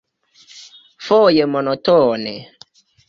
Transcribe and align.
Foje 1.05 1.43
monotone. 1.53 2.33